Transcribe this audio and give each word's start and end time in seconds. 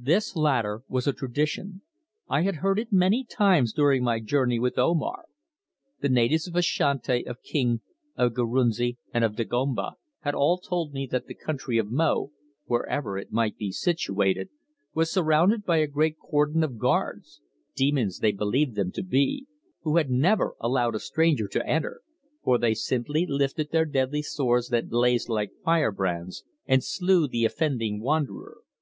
This 0.00 0.36
latter 0.36 0.84
was 0.88 1.06
a 1.06 1.12
tradition. 1.12 1.82
I 2.30 2.44
had 2.44 2.56
heard 2.64 2.78
it 2.78 2.94
many 2.94 3.24
times 3.24 3.74
during 3.74 4.02
my 4.02 4.18
journey 4.18 4.58
with 4.58 4.78
Omar. 4.78 5.26
The 6.00 6.08
natives 6.08 6.46
of 6.48 6.56
Ashanti, 6.56 7.26
of 7.26 7.40
Kong, 7.42 7.82
of 8.16 8.32
Gurunsi, 8.32 8.96
and 9.12 9.22
of 9.22 9.36
Dagomba, 9.36 9.96
had 10.20 10.34
all 10.34 10.56
told 10.56 10.94
me 10.94 11.06
that 11.12 11.26
the 11.26 11.34
country 11.34 11.76
of 11.76 11.90
Mo, 11.90 12.32
wherever 12.64 13.18
it 13.18 13.32
might 13.32 13.58
be 13.58 13.70
situated, 13.70 14.48
was 14.94 15.12
surrounded 15.12 15.66
by 15.66 15.76
a 15.76 15.86
great 15.86 16.16
cordon 16.18 16.64
of 16.64 16.78
guards 16.78 17.42
demons 17.76 18.20
they 18.20 18.32
believed 18.32 18.76
them 18.76 18.90
to 18.92 19.02
be 19.02 19.46
who 19.82 19.98
had 19.98 20.08
never 20.08 20.54
allowed 20.58 20.94
a 20.94 20.98
stranger 21.00 21.46
to 21.48 21.66
enter, 21.68 22.00
for 22.42 22.56
they 22.56 22.72
simply 22.72 23.26
lifted 23.28 23.72
their 23.72 23.84
deadly 23.84 24.22
swords 24.22 24.70
that 24.70 24.88
blazed 24.88 25.28
like 25.28 25.52
fire 25.62 25.92
brands, 25.92 26.44
and 26.66 26.82
slew 26.82 27.28
the 27.28 27.44
offending 27.44 28.00
wanderer. 28.00 28.62